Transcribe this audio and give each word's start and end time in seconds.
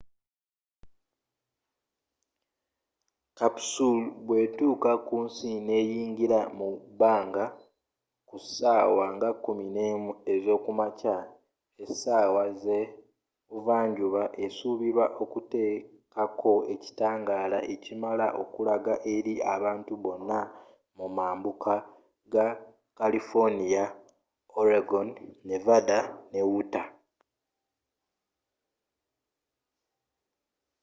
capsule 3.43 4.03
bwe 4.25 4.39
tuuka 4.55 4.91
kunsi 5.07 5.49
neyingira 5.67 6.39
mu 6.57 6.69
bbanga 6.89 7.45
ku 8.29 8.37
sawa 8.55 9.05
nga 9.15 9.29
11 9.33 10.09
ezokumakya 10.33 11.17
esawa 11.85 12.43
ze 12.63 12.79
buva 13.49 13.77
njuba 13.89 14.23
esubirwa 14.45 15.05
okutekako 15.23 16.53
ekitangaala 16.73 17.59
ekimala 17.73 18.27
okulaga 18.41 18.93
eri 19.15 19.33
abantu 19.55 19.93
bonna 20.03 20.39
mu 20.97 21.07
mambuuka 21.17 21.75
ga 22.33 22.47
kalifoniya 22.97 23.83
oregon 24.61 25.07
nevanda 25.47 25.99
ne 26.31 26.41
utah 26.59 26.87